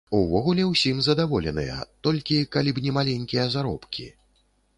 Увогуле 0.17 0.63
ўсім 0.69 1.03
задаволеныя, 1.07 1.75
толькі 2.07 2.41
калі 2.57 2.75
б 2.79 2.85
не 2.87 2.95
маленькія 2.97 3.45
заробкі. 3.59 4.09